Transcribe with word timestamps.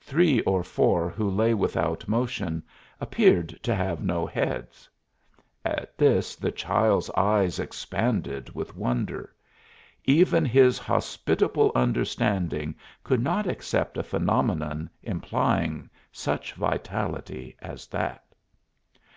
Three 0.00 0.40
or 0.42 0.62
four 0.62 1.08
who 1.10 1.28
lay 1.28 1.52
without 1.52 2.06
motion 2.06 2.62
appeared 3.00 3.48
to 3.64 3.74
have 3.74 4.04
no 4.04 4.24
heads. 4.24 4.88
At 5.64 5.98
this 5.98 6.36
the 6.36 6.52
child's 6.52 7.10
eyes 7.16 7.58
expanded 7.58 8.50
with 8.54 8.76
wonder; 8.76 9.34
even 10.04 10.44
his 10.44 10.78
hospitable 10.78 11.72
understanding 11.74 12.76
could 13.02 13.20
not 13.20 13.48
accept 13.48 13.98
a 13.98 14.04
phenomenon 14.04 14.90
implying 15.02 15.90
such 16.12 16.52
vitality 16.54 17.56
as 17.60 17.88
that. 17.88 18.22